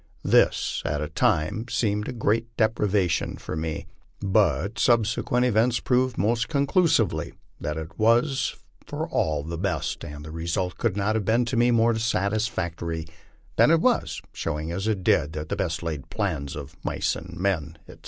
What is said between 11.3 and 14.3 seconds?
to me more satisfactory than it was,